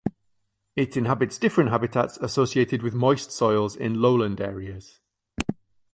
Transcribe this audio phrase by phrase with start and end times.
[0.75, 4.99] It inhabits different habitats associated with moist soils in lowland areas.